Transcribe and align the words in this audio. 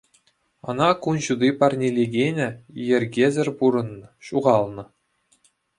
Ӑна 0.71 0.87
кун 1.07 1.17
ҫути 1.25 1.49
парнелекенӗ 1.61 2.47
йӗркесӗр 2.89 3.49
пурӑннӑ, 3.61 4.03
ҫухалнӑ. 4.29 4.85